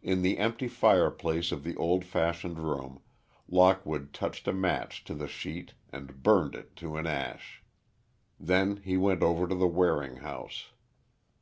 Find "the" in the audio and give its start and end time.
0.22-0.38, 1.64-1.76, 5.12-5.28, 9.54-9.68